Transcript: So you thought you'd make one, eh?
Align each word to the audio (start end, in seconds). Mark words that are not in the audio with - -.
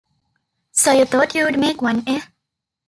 So 0.71 0.93
you 0.93 1.05
thought 1.05 1.35
you'd 1.35 1.59
make 1.59 1.79
one, 1.83 2.01
eh? 2.07 2.21